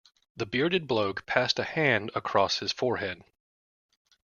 [0.35, 3.21] The bearded bloke passed a hand across his forehead.